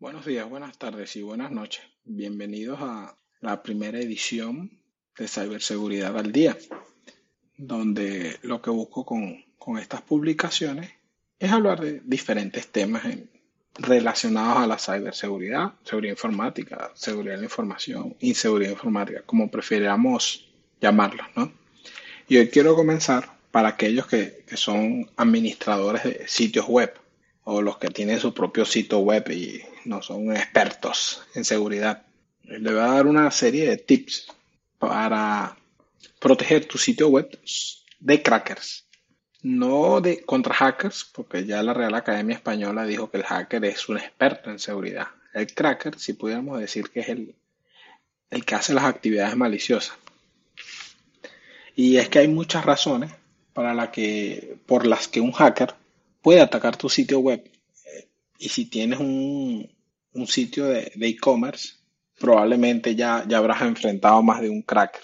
[0.00, 1.82] Buenos días, buenas tardes y buenas noches.
[2.04, 4.80] Bienvenidos a la primera edición
[5.18, 6.56] de Ciberseguridad al Día,
[7.58, 10.90] donde lo que busco con, con estas publicaciones
[11.38, 13.02] es hablar de diferentes temas
[13.74, 20.48] relacionados a la ciberseguridad, seguridad informática, seguridad de la información, inseguridad informática, como prefiramos
[20.80, 21.52] llamarlos, ¿no?
[22.26, 26.94] Y hoy quiero comenzar para aquellos que, que son administradores de sitios web
[27.44, 32.02] o los que tienen su propio sitio web y no son expertos en seguridad.
[32.44, 34.26] Les voy a dar una serie de tips
[34.78, 35.56] para
[36.18, 37.38] proteger tu sitio web
[38.00, 38.86] de crackers.
[39.42, 43.88] No de contra hackers, porque ya la Real Academia Española dijo que el hacker es
[43.88, 45.08] un experto en seguridad.
[45.32, 47.34] El cracker, si pudiéramos decir que es el,
[48.30, 49.96] el que hace las actividades maliciosas.
[51.74, 53.12] Y es que hay muchas razones
[53.54, 55.74] para que, por las que un hacker
[56.22, 57.50] puede atacar tu sitio web.
[58.42, 59.70] Y si tienes un,
[60.14, 61.74] un sitio de de e-commerce,
[62.18, 65.02] probablemente ya, ya habrás enfrentado más de un cracker.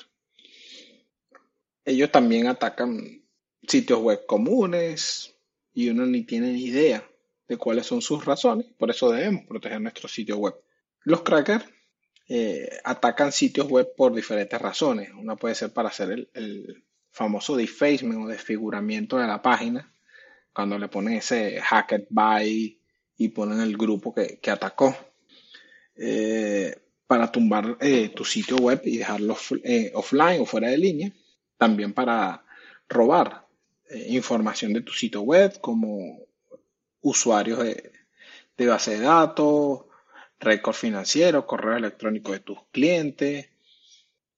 [1.84, 3.22] Ellos también atacan
[3.68, 5.34] sitios web comunes
[5.74, 7.06] y uno ni tiene ni idea
[7.46, 8.66] de cuáles son sus razones.
[8.78, 10.54] Por eso debemos proteger nuestro sitio web.
[11.04, 11.66] Los crackers
[12.28, 15.10] eh, atacan sitios web por diferentes razones.
[15.12, 19.94] Una puede ser para hacer el, el famoso defacement o desfiguramiento de la página,
[20.54, 22.80] cuando le ponen ese hacked by
[23.18, 24.94] y ponen el grupo que, que atacó.
[25.96, 31.12] Eh, para tumbar eh, tu sitio web y dejarlo eh, offline o fuera de línea.
[31.56, 32.44] También para
[32.88, 33.46] robar
[34.08, 36.18] información de tu sitio web, como
[37.00, 39.84] usuarios de, base de datos,
[40.40, 43.48] récord financiero, correo electrónico de tus clientes,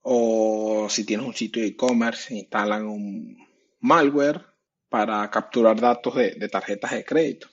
[0.02, 3.38] o si tienes un sitio de e-commerce, instalan un
[3.80, 4.44] malware
[4.88, 7.48] para capturar datos de tarjetas de crédito.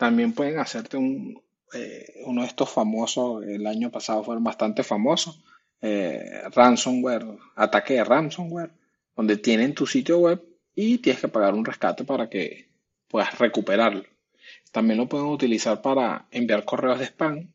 [0.00, 1.42] También pueden hacerte un,
[1.74, 5.42] eh, uno de estos famosos, el año pasado fueron bastante famosos,
[5.82, 8.70] eh, ransomware, ataque de ransomware,
[9.14, 10.42] donde tienen tu sitio web
[10.74, 12.70] y tienes que pagar un rescate para que
[13.08, 14.04] puedas recuperarlo.
[14.72, 17.52] También lo pueden utilizar para enviar correos de spam.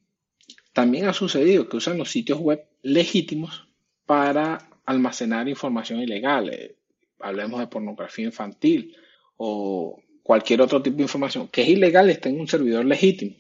[0.71, 3.67] También ha sucedido que usan los sitios web legítimos
[4.05, 6.49] para almacenar información ilegal.
[6.53, 6.75] Eh,
[7.21, 8.95] hablemos de pornografía infantil
[9.35, 13.35] o cualquier otro tipo de información que es ilegal está en un servidor legítimo.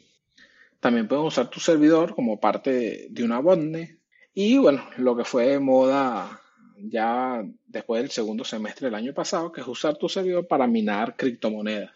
[0.79, 3.97] También pueden usar tu servidor como parte de, una botnet.
[4.35, 6.39] Y bueno, lo que fue de moda
[6.77, 11.15] ya después del segundo semestre del año pasado, que es usar tu servidor para minar
[11.17, 11.91] criptomonedas.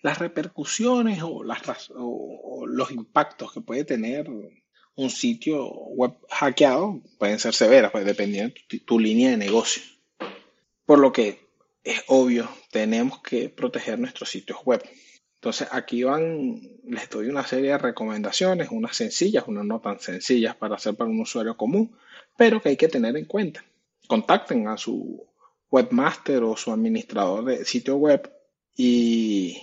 [0.00, 1.44] Las repercusiones o
[2.66, 4.30] los impactos que puede tener
[4.94, 9.82] un sitio web hackeado pueden ser severas, pues, dependiendo de tu, tu línea de negocio.
[10.86, 11.49] Por lo que
[11.84, 14.82] es obvio, tenemos que proteger nuestros sitios web.
[15.36, 20.54] Entonces aquí van, les doy una serie de recomendaciones, unas sencillas, unas no tan sencillas
[20.54, 21.96] para hacer para un usuario común,
[22.36, 23.64] pero que hay que tener en cuenta.
[24.06, 25.26] Contacten a su
[25.70, 28.30] webmaster o su administrador de sitio web
[28.76, 29.56] y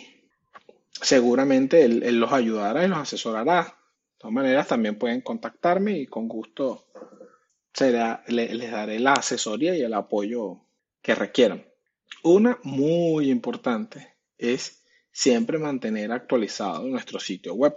[0.91, 3.63] seguramente él, los ayudará y los asesorará.
[3.63, 6.87] De todas maneras, también pueden contactarme y con gusto
[8.27, 10.61] les daré la asesoría y el apoyo
[11.03, 11.63] que requieran.
[12.23, 17.75] Una muy importante es siempre mantener actualizado nuestro sitio web.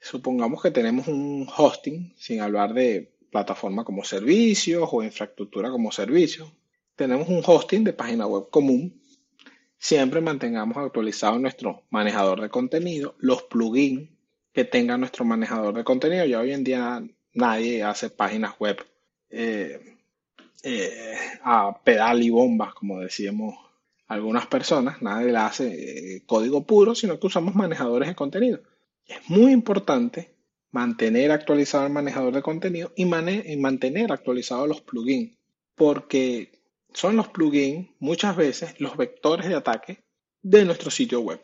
[0.00, 6.50] Supongamos que tenemos un hosting, sin hablar de plataforma como servicios o infraestructura como servicio.
[6.96, 9.02] Tenemos un hosting de página web común.
[9.76, 14.08] Siempre mantengamos actualizado nuestro manejador de contenido, los plugins
[14.52, 16.24] que tenga nuestro manejador de contenido.
[16.24, 17.02] Ya hoy en día
[17.32, 18.84] nadie hace páginas web
[19.30, 19.98] eh,
[20.62, 23.67] eh, a pedal y bombas, como decíamos
[24.08, 25.00] algunas personas.
[25.02, 28.60] Nadie la hace eh, código puro, sino que usamos manejadores de contenido.
[29.06, 30.34] Es muy importante
[30.70, 35.36] mantener actualizado el manejador de contenido y, mane- y mantener actualizados los plugins,
[35.74, 36.60] porque
[36.92, 40.04] son los plugins muchas veces los vectores de ataque
[40.42, 41.40] de nuestro sitio web.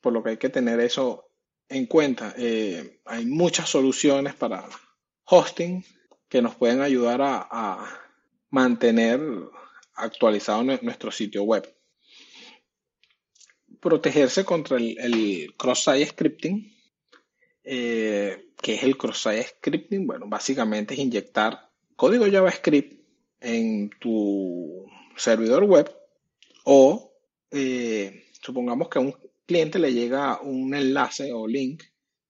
[0.00, 1.26] Por lo que hay que tener eso
[1.68, 2.34] en cuenta.
[2.36, 4.66] Eh, hay muchas soluciones para
[5.24, 5.84] hosting
[6.28, 7.86] que nos pueden ayudar a,
[8.50, 9.20] mantener
[9.94, 11.64] actualizado nue- nuestro sitio web.
[13.80, 16.76] Protegerse contra el, cross-site scripting.
[17.64, 20.06] Eh, ¿qué es el cross-site scripting?
[20.06, 23.00] Bueno, básicamente es inyectar código JavaScript
[23.40, 24.86] en tu
[25.16, 25.90] servidor web
[26.64, 27.12] o
[27.50, 29.14] eh, supongamos que a un
[29.46, 31.82] cliente le llega un enlace o link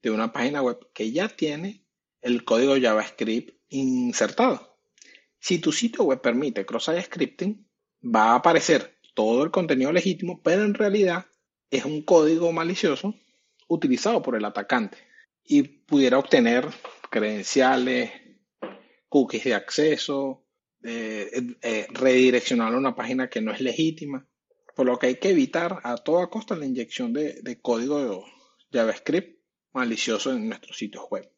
[0.03, 1.85] de una página web que ya tiene
[2.23, 4.79] el código JavaScript insertado.
[5.39, 7.67] Si tu sitio web permite cross-site scripting,
[8.05, 11.27] va a aparecer todo el contenido legítimo, pero en realidad
[11.71, 13.15] es un código malicioso
[13.69, 14.99] utilizado por el atacante.
[15.45, 16.69] y pudiera obtener
[17.11, 18.13] credenciales,
[19.09, 20.45] cookies de acceso,
[20.85, 21.29] eh,
[21.63, 24.27] eh, redireccionar a una página que no es legítima.
[24.77, 28.25] Por lo que hay que evitar a toda costa la inyección de, de código
[28.73, 29.41] JavaScript
[29.73, 31.29] malicioso en nuestros sitios web.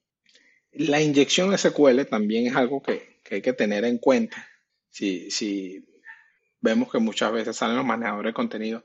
[0.73, 4.47] La inyección SQL también es algo que, que hay que tener en cuenta.
[4.89, 5.85] Si, si,
[6.61, 8.85] vemos que muchas veces salen los manejadores de contenido,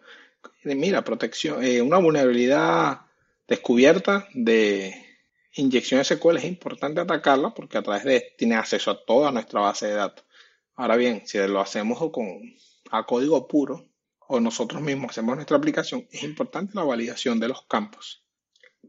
[0.76, 3.02] mira, protección, eh, una vulnerabilidad
[3.48, 4.94] descubierta de
[5.56, 9.88] inyección SQL es importante atacarla porque a través de tiene acceso a toda nuestra base
[9.88, 10.26] de datos.
[10.76, 12.42] Ahora bien, si lo hacemos con
[12.92, 13.90] a código puro
[14.28, 18.24] o nosotros mismos hacemos nuestra aplicación, es importante la validación de los campos.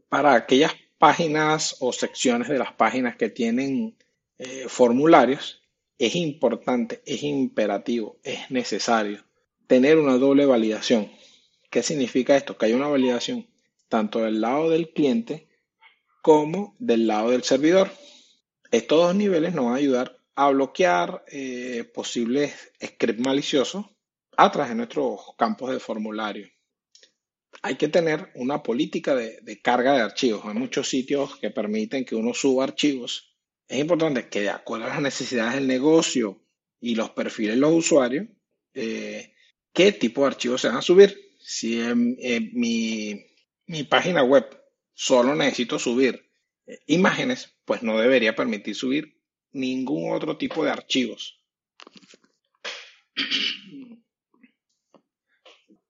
[0.07, 3.97] Para aquellas páginas o secciones de las páginas que tienen
[4.37, 5.61] eh, formularios,
[5.97, 9.23] es importante, es imperativo, es necesario
[9.67, 11.11] tener una doble validación.
[11.69, 12.57] ¿Qué significa esto?
[12.57, 13.47] Que hay una validación
[13.87, 15.47] tanto del lado del cliente
[16.21, 17.91] como del lado del servidor.
[18.71, 23.85] Estos dos niveles nos van a ayudar a bloquear eh, posibles scripts maliciosos
[24.37, 26.47] a través de nuestros campos de formulario.
[27.61, 30.45] Hay que tener una política de, de, carga de archivos.
[30.45, 33.35] Hay muchos sitios que permiten que uno suba archivos.
[33.67, 36.41] Es importante que de acuerdo a las necesidades del negocio
[36.79, 38.27] y los perfiles de los usuarios,
[38.73, 39.33] eh,
[39.73, 41.28] qué tipo de archivos se van a subir.
[41.39, 44.45] Si en, en mi, página web
[44.93, 46.29] solo necesito subir
[46.67, 49.19] eh, imágenes, pues no debería permitir subir
[49.51, 51.39] ningún otro tipo de archivos.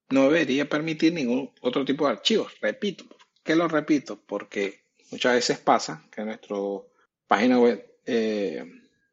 [0.10, 2.54] No debería permitir ningún otro tipo de archivos.
[2.62, 3.06] Repito,
[3.44, 4.22] ¿qué lo repito?
[4.25, 6.56] Porque muchas veces pasa que nuestra
[7.28, 8.63] página web eh,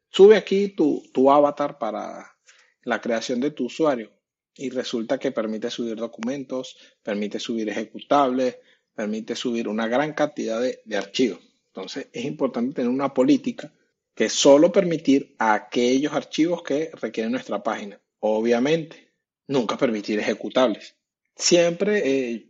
[0.09, 2.35] sube aquí tu avatar para
[2.83, 4.16] la creación de tu usuario
[4.57, 8.57] y resulta que permite subir documentos, permite subir ejecutables,
[8.93, 11.39] permite subir una gran cantidad de, archivos.
[11.67, 13.71] Entonces es importante tener una política
[14.15, 18.01] que solo permitir aquellos archivos que requieren nuestra página.
[18.19, 19.13] Obviamente,
[19.45, 20.95] nunca permitir ejecutables.
[21.35, 22.49] Siempre, eh,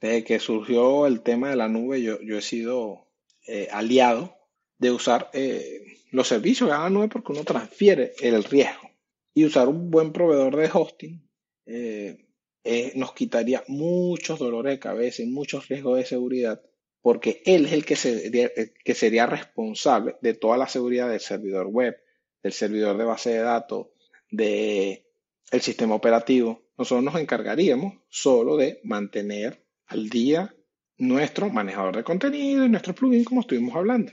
[0.00, 3.06] desde que surgió el tema de la nube, yo, he sido
[3.46, 4.36] eh, aliado
[4.78, 8.90] de usar eh, los servicios de la nube porque uno transfiere el riesgo.
[9.32, 11.25] Y usar un buen proveedor de hosting
[11.66, 16.62] eh, nos quitaría muchos dolores de cabeza y muchos riesgos de seguridad,
[17.00, 18.50] porque él es el que sería,
[18.84, 21.96] que sería responsable de toda la seguridad del servidor web,
[22.42, 23.88] del servidor de base de datos,
[24.30, 25.02] del
[25.50, 26.62] el sistema operativo.
[26.76, 30.54] Nosotros nos encargaríamos solo de mantener al día
[30.98, 34.12] nuestro manejador de contenido y nuestro plugin, como estuvimos hablando.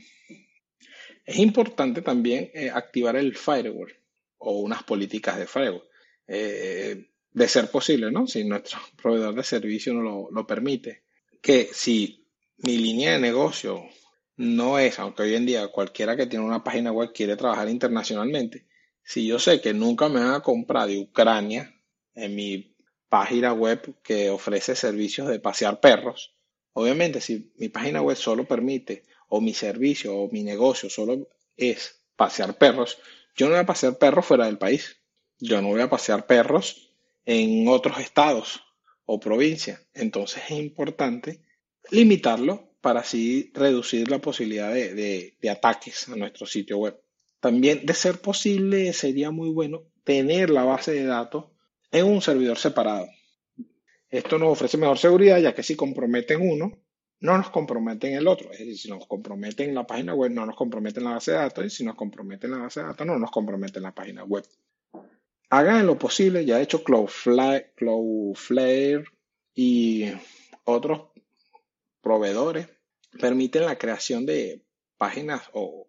[1.25, 3.91] Es importante también eh, activar el firewall
[4.37, 5.83] o unas políticas de firewall.
[6.27, 8.27] Eh, de ser posible, ¿no?
[8.27, 11.03] Si nuestro proveedor de servicio no lo, permite.
[11.41, 12.25] Que si
[12.57, 13.83] mi línea de negocio
[14.37, 18.67] no es, aunque hoy en día cualquiera que tiene una página web quiere trabajar internacionalmente,
[19.03, 21.73] si yo sé que nunca me van a comprar de Ucrania
[22.15, 22.75] en mi
[23.09, 26.35] página web que ofrece servicios de pasear perros,
[26.71, 31.27] obviamente si mi página web solo permite, o mi servicio o mi negocio solo
[31.57, 32.97] es pasear perros,
[33.35, 34.97] yo no voy a pasear perros fuera del país.
[35.39, 36.92] Yo no voy a pasear perros
[37.25, 38.61] en otros estados
[39.05, 39.81] o provincias.
[39.93, 41.41] Entonces es importante
[41.91, 46.99] limitarlo para así reducir la posibilidad de, ataques a nuestro sitio web.
[47.39, 51.45] También, de ser posible, sería muy bueno tener la base de datos
[51.91, 53.07] en un servidor separado.
[54.09, 56.77] Esto nos ofrece mejor seguridad, ya que si comprometen uno,
[57.19, 58.51] no nos comprometen el otro.
[58.51, 61.65] Es decir, si nos comprometen la página web, no nos comprometen la base de datos,
[61.65, 64.45] y si nos comprometen la base de datos, no nos comprometen la página web
[65.49, 69.05] hagan lo posible, ya he hecho Cloudflare, Cloudflare
[69.53, 70.05] y
[70.65, 71.09] otros
[72.01, 72.67] proveedores
[73.19, 74.63] permiten la creación de
[74.97, 75.87] páginas o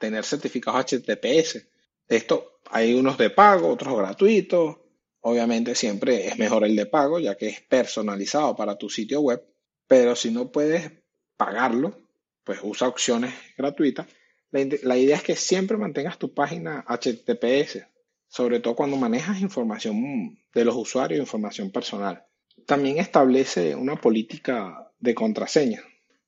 [0.00, 1.66] tener certificados HTTPS.
[2.08, 4.76] Esto hay unos de pago, otros gratuitos.
[5.20, 9.44] Obviamente siempre es mejor el de pago ya que es personalizado para tu sitio web,
[9.86, 10.90] pero si no puedes
[11.36, 11.96] pagarlo,
[12.44, 14.06] pues usa opciones gratuitas.
[14.50, 17.86] La, la idea es que siempre mantengas tu página HTTPS,
[18.32, 22.24] sobre todo cuando manejas información de los usuarios, información personal.
[22.64, 25.82] También establece una política de contraseña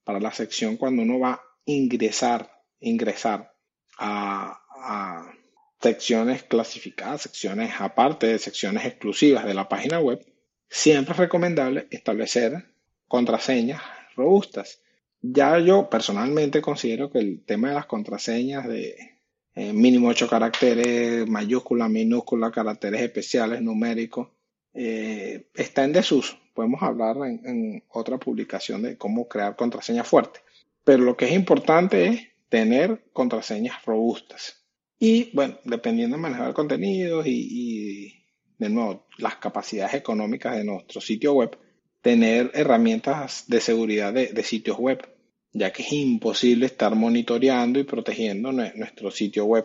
[0.05, 3.55] para la sección cuando uno va a ingresar, ingresar
[3.97, 5.33] a, a
[5.81, 10.23] secciones clasificadas, secciones aparte de secciones exclusivas de la página web.
[10.69, 12.67] Siempre es recomendable establecer
[13.09, 13.81] contraseñas
[14.15, 14.83] robustas.
[15.23, 19.13] Ya yo personalmente considero que el tema de las contraseñas de,
[19.55, 24.29] eh, mínimo ocho caracteres, mayúscula, minúscula, caracteres especiales, numéricos,
[24.75, 26.37] eh, está en desuso.
[26.53, 30.41] Podemos hablar en, otra publicación de cómo crear contraseña fuerte.
[30.85, 34.65] Pero lo que es importante es tener contraseñas robustas.
[34.99, 38.23] Y bueno, dependiendo de manejar el contenido y,
[38.59, 41.57] de nuevo, las capacidades económicas de nuestro sitio web,
[42.01, 45.13] tener herramientas de seguridad de, sitios web,
[45.55, 49.65] ya que es imposible estar monitoreando y protegiendo nuestro sitio web.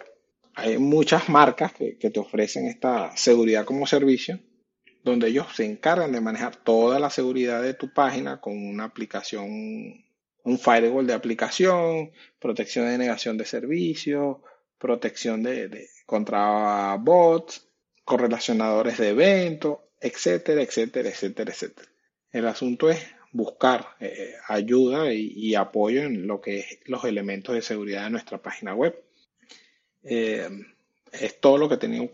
[0.54, 4.40] Hay muchas marcas que, te ofrecen esta seguridad como servicio,
[5.04, 9.50] donde ellos se encargan de manejar toda la seguridad de tu página con una aplicación,
[10.44, 14.44] un firewall de aplicación, protección de negación de servicio,
[14.78, 17.68] protección de, contra bots,
[18.06, 21.90] correlacionadores de eventos, etcétera, etcétera, etcétera, etcétera.
[22.32, 23.00] El asunto es
[23.32, 28.42] buscar eh, ayuda y, apoyo en lo que es los elementos de seguridad de nuestra
[28.42, 29.02] página web.
[30.04, 30.50] Eh,
[31.12, 32.12] es todo lo que tengo,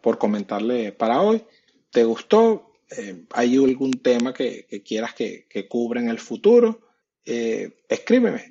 [0.00, 1.42] por comentarle para hoy.
[1.90, 2.72] ¿Te gustó?
[2.96, 6.80] Eh, ¿Hay algún tema que, quieras que, que, cubra en el futuro?
[7.24, 8.50] escríbeme.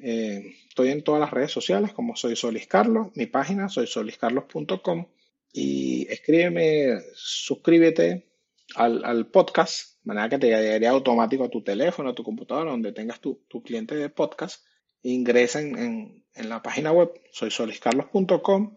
[0.70, 3.08] estoy en todas las redes sociales como soy Solis Carlos.
[3.16, 5.08] Mi página soy soliscarlos.com.
[5.52, 8.30] Y escríbeme, suscríbete
[8.76, 12.92] al podcast de manera que te llegaría automático a tu teléfono, a tu computadora, donde
[12.92, 14.64] tengas tu, cliente de podcast.
[15.04, 18.76] Ingresa en, la página web soysoliscarlos.com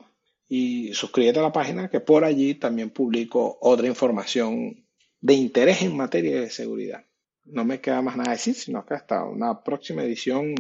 [0.49, 4.85] y suscríbete a la página que por allí también publico otra información
[5.21, 7.05] de interés en materia de seguridad.
[7.45, 10.55] No me queda más nada decir, sino que hasta una próxima edición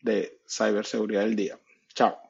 [0.00, 1.58] de Ciberseguridad del Día.
[1.94, 2.29] Chao.